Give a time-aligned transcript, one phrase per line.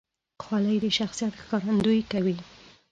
[0.43, 2.37] خولۍ د شخصیت ښکارندویي کوي.